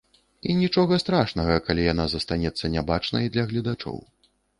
І 0.51 0.53
нічога 0.61 0.97
страшнага, 1.03 1.57
калі 1.67 1.85
яна 1.93 2.05
застанецца 2.13 2.71
нябачнай 2.77 3.29
для 3.37 3.43
гледачоў. 3.53 4.01